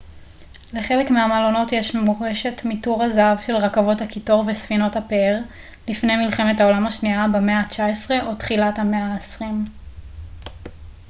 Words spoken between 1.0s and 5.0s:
מהמלונות יש מורשת מתור הזהב של רכבות הקיטור וספינות